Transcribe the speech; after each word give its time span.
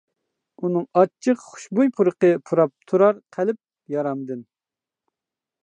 ئۇنىڭ 0.61 0.85
ئاچچىق، 1.01 1.43
خۇشبۇي 1.49 1.91
پۇرىقى 1.99 2.31
پۇراپ 2.51 2.73
تۇرار 2.93 3.21
قەلب 3.37 3.61
يارامدىن. 3.97 4.43